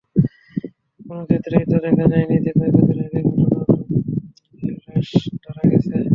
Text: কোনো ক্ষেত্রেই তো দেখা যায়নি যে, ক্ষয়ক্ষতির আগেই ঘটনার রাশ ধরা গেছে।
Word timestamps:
কোনো 1.05 1.23
ক্ষেত্রেই 1.25 1.65
তো 1.65 1.77
দেখা 1.85 2.05
যায়নি 2.11 2.35
যে, 2.45 2.51
ক্ষয়ক্ষতির 2.51 2.99
আগেই 3.05 3.23
ঘটনার 3.29 3.67
রাশ 4.87 5.09
ধরা 5.43 5.63
গেছে। 5.71 5.95